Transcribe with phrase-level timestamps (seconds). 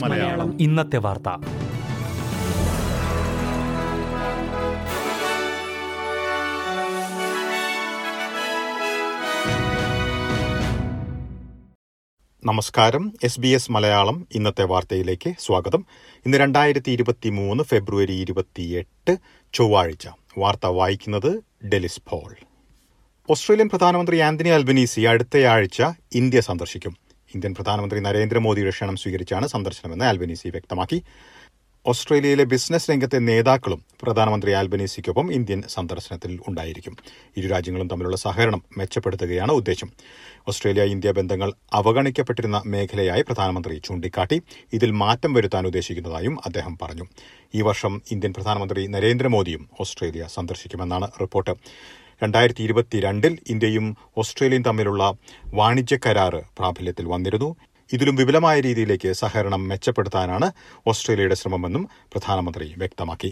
[0.00, 0.62] മലയാളം.
[0.62, 1.28] ഇന്നത്തെ വാർത്ത.
[12.44, 13.12] നമസ്കാരം.
[13.24, 15.86] എസ് ബി എസ് മലയാളം ഇന്നത്തെ വാർത്തയിലേക്ക് സ്വാഗതം.
[16.26, 19.16] ഇന്ന് രണ്ടായിരത്തി ഇരുപത്തി മൂന്ന് ഫെബ്രുവരി ഇരുപത്തിയെട്ട്
[19.52, 20.08] ചൊവ്വാഴ്ച.
[20.38, 22.53] വാർത്ത വായിക്കുന്നത് ഡെലിസ് പോൾ.
[23.28, 25.82] ഓസ്ട്രേലിയൻ പ്രധാനമന്ത്രി ആന്റണി അൽബനീസി അടുത്തയാഴ്ച
[26.14, 26.96] ഇന്ത്യ സന്ദർശിക്കും.
[27.34, 31.02] ഇന്ത്യൻ പ്രധാനമന്ത്രി നരേന്ദ്രമോദിയുടെ ക്ഷണം സ്വീകരിച്ചാണ് സന്ദർശനമെന്ന് ആൽബനീസി വ്യക്തമാക്കി.
[31.86, 36.96] ഓസ്ട്രേലിയയിലെ ബിസിനസ് രംഗത്തെ നേതാക്കളും പ്രധാനമന്ത്രി ആൽബനീസിക്കൊപ്പം ഇന്ത്യൻ സന്ദർശനത്തിൽ ഉണ്ടായിരിക്കും.
[37.36, 39.90] ഇരു രാജ്യങ്ങളും തമ്മിലുള്ള സഹകരണം മെച്ചപ്പെടുത്തുകയാണ് ഉദ്ദേശം.
[40.48, 44.42] ഓസ്ട്രേലിയ ഇന്ത്യ ബന്ധങ്ങൾ അവഗണിക്കപ്പെട്ടിരുന്ന മേഖലയായി പ്രധാനമന്ത്രി ചൂണ്ടിക്കാട്ടി.
[44.72, 47.06] ഇതിൽ മാറ്റം വരുത്താൻ ഉദ്ദേശിക്കുന്നതായും അദ്ദേഹം പറഞ്ഞു.
[47.54, 51.54] ഈ വർഷം ഇന്ത്യൻ പ്രധാനമന്ത്രി നരേന്ദ്രമോദിയും ഓസ്ട്രേലിയ സന്ദർശിക്കുമെന്നാണ് റിപ്പോർട്ട്.
[52.22, 53.86] രണ്ടായിരത്തി ഇരുപത്തിരണ്ടിൽ ഇന്ത്യയും
[54.18, 55.04] ഓസ്ട്രേലിയയും തമ്മിലുള്ള
[55.54, 57.50] വാണിജ്യ കരാറ് പ്രാബല്യത്തിൽ വന്നിരുന്നു.
[57.92, 60.48] ഇതിലും വിപുലമായ രീതിയിലേക്ക് സഹകരണം മെച്ചപ്പെടുത്താനാണ്
[60.86, 63.30] ഓസ്ട്രേലിയയുടെ ശ്രമമെന്നും പ്രധാനമന്ത്രി വ്യക്തമാക്കി.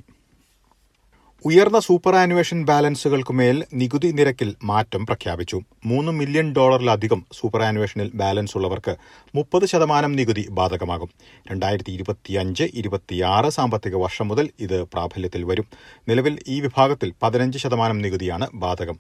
[1.45, 5.61] ഉയർന്ന സൂപ്പർ ആനുവേഷൻ ബാലൻസുകൾക്കുമേൽ നികുതി നിരക്കിൽ മാറ്റം പ്രഖ്യാപിച്ചു.
[5.87, 8.97] മൂന്ന് മില്യൺ ഡോളറിലധികം സൂപ്പർ ആനുവേഷനിൽ ബാലൻസ് ഉള്ളവർക്ക്
[9.35, 11.11] മുപ്പത് ശതമാനം നികുതി ബാധകമാകും.
[11.51, 15.67] രണ്ടായിരത്തി ഇരുപത്തിയഞ്ച് ഇരുപത്തിയാറ് സാമ്പത്തിക വർഷം മുതൽ ഇത് പ്രാബല്യത്തിൽ വരും.
[16.09, 18.99] നിലവിൽ ഈ വിഭാഗത്തിൽ പതിനഞ്ച് ശതമാനം നികുതിയാണ് ബാധകം.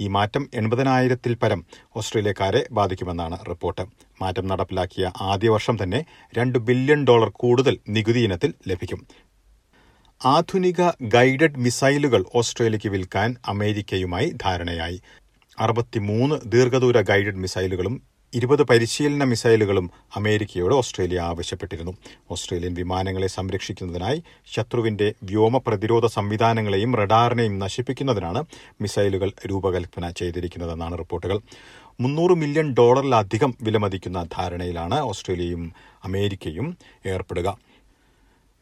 [0.00, 1.64] ഈ മാറ്റം എൺപതിനായിരത്തിൽ പരം
[1.96, 3.86] ഓസ്ട്രേലിയക്കാരെ ബാധിക്കുമെന്നാണ് റിപ്പോർട്ട്.
[4.22, 6.04] മാറ്റം നടപ്പിലാക്കിയ ആദ്യ വർഷം തന്നെ
[6.38, 9.02] രണ്ട് ബില്യൺ ഡോളർ കൂടുതൽ നികുതി ഇനത്തിൽ ലഭിക്കും.
[10.24, 14.98] ആധുനിക ഗൈഡഡ് മിസൈലുകൾ ഓസ്ട്രേലിയയ്ക്ക് വിൽക്കാൻ അമേരിക്കയുമായി ധാരണയായി.
[15.58, 18.02] അറുപത്തിമൂന്ന് ദീർഘദൂര ഗൈഡഡ് മിസൈലുകളും
[18.34, 21.92] ഇരുപത് പരിശീലന മിസൈലുകളും അമേരിക്കയോട് ഓസ്ട്രേലിയ ആവശ്യപ്പെട്ടിരുന്നു.
[22.30, 28.44] ഓസ്ട്രേലിയൻ വിമാനങ്ങളെ സംരക്ഷിക്കുന്നതിനായി ശത്രുവിന്റെ വ്യോമ പ്രതിരോധ സംവിധാനങ്ങളെയും റഡാറിനെയും നശിപ്പിക്കുന്നതിനാണ്
[28.80, 31.40] മിസൈലുകൾ രൂപകൽപ്പന ചെയ്തിരിക്കുന്നതെന്നാണ് റിപ്പോർട്ടുകൾ.
[32.00, 35.72] മുന്നൂറ് മില്യൺ ഡോളറിലധികം വിലമതിക്കുന്ന ധാരണയിലാണ് ഓസ്ട്രേലിയയും
[36.04, 37.71] അമേരിക്കയും ഏർപ്പെടുക.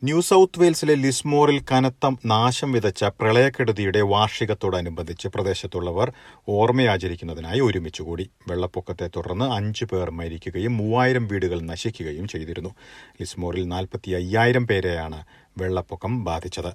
[0.05, 6.13] ന്യൂ സൌത്ത് വെയിൽസിലെ ലിസ്മോറിൽ കനത്ത നാശം വിതച്ച പ്രളയക്കെടുതിയുടെ വാർഷികത്തോടനുബന്ധിച്ച് പ്രദേശത്തുള്ളവർ
[6.49, 8.31] ഓർമ്മയാചരിക്കുന്നതിനായി ഒരുമിച്ചുകൂടി.
[8.49, 12.71] വെള്ളപ്പൊക്കത്തെ തുടർന്ന് അഞ്ചു പേർ മരിക്കുകയും മൂവായിരം വീടുകൾ നശിക്കുകയും ചെയ്തിരുന്നു.
[13.21, 15.25] ലിസ്മോറിൽ നാൽപ്പത്തി അയ്യായിരം പേരെയാണ്
[15.59, 16.73] വെള്ളപ്പൊക്കം ബാധിച്ചത്.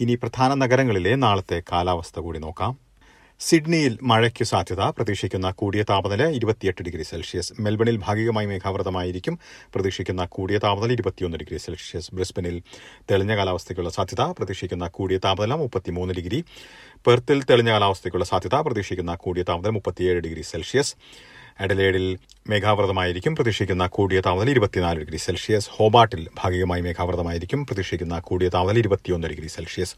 [0.00, 2.87] ഇനി പ്രധാന നഗരങ്ങളിലെ നാളത്തെ കാലാവസ്ഥ കൂടി നോക്കാം.
[3.40, 4.80] സിഡ്നിയിൽ മഴയ്ക്ക് സാധ്യത.
[4.80, 7.52] പ്രതീക്ഷിക്കുന്ന കൂടിയ താപനില ഇരുപത്തിയെട്ട് ഡിഗ്രി സെൽഷ്യസ്.
[7.60, 9.38] മെൽബണിൽ ഭാഗികമായി മേഘാവൃതമായിരിക്കും.
[9.74, 12.14] പ്രതീക്ഷിക്കുന്ന കൂടിയ താപനില ഇരുപത്തിയൊന്ന് ഡിഗ്രി സെൽഷ്യസ്.
[12.14, 12.62] ബ്രിസ്ബനിൽ
[13.10, 14.20] തെളിഞ്ഞ കാലാവസ്ഥയ്ക്കുള്ള സാധ്യത.
[14.20, 16.44] പ്രതീക്ഷിക്കുന്ന കൂടിയ താപനില മുപ്പത്തിമൂന്ന് ഡിഗ്രി.
[17.06, 18.54] പെർത്തിൽ തെളിഞ്ഞ കാലാവസ്ഥയ്ക്കുള്ള സാധ്യത.
[18.54, 20.96] പ്രതീക്ഷിക്കുന്ന കൂടിയ താപനില മുപ്പത്തിയേഴ് ഡിഗ്രി സെൽഷ്യസ്.
[21.60, 23.36] അഡലേഡിൽ മേഘാവൃതമായിരിക്കും.
[23.36, 25.68] പ്രതീക്ഷിക്കുന്ന കൂടിയ താപനില ഇരുപത്തിനാല് ഡിഗ്രി സെൽഷ്യസ്.
[25.72, 27.66] ഹോബാട്ടിൽ ഭാഗികമായി മേഘാവൃതമായിരിക്കും.
[27.66, 29.94] പ്രതീക്ഷിക്കുന്ന കൂടിയ താപനില ഇരുപത്തിയൊന്ന് ഡിഗ്രി സെൽഷ്യസ്.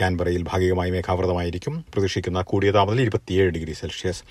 [0.00, 1.84] കാൻബറയിൽ ഭാഗികമായി മേഘാവൃതമായിരിക്കും.
[1.94, 4.22] പ്രതീക്ഷിക്കുന്ന കൂടിയ താപനില ഇരുപത്തിയേഴ് ഡിഗ്രി സെൽഷ്യസ്.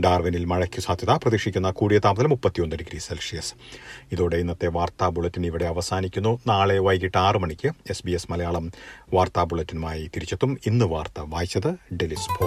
[0.00, 1.10] ഡാർവിനിൽ മഴയ്ക്ക് സാധ്യത.
[1.10, 3.54] പ്രതീക്ഷിക്കുന്ന കൂടിയ താപനില മുപ്പത്തിയൊന്ന് ഡിഗ്രി സെൽഷ്യസ്.
[4.12, 6.40] ഇതോടെ ഇന്നത്തെ വാർത്താ ബുള്ളറ്റിൻ ഇവിടെ അവസാനിക്കുന്നു.
[6.46, 8.70] നാളെ വൈകിട്ട് ആറ് മണിക്ക് എസ് ബി എസ് മലയാളം
[9.14, 10.58] വാർത്താ ബുള്ളറ്റിനുമായി തിരിച്ചെത്തും.
[10.66, 12.46] ഇന്ന് വാർത്ത വായിച്ചത് ഡെലിസ് പോ